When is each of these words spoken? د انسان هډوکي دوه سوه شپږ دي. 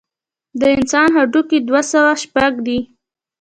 د 0.59 0.61
انسان 0.75 1.09
هډوکي 1.17 1.57
دوه 1.67 1.81
سوه 1.91 2.11
شپږ 2.23 2.53
دي. 2.67 2.79